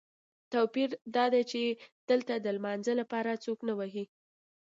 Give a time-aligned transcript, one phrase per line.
[0.53, 1.61] توپیر دادی چې
[2.09, 4.05] دلته د لمانځه لپاره څوک نه وهي.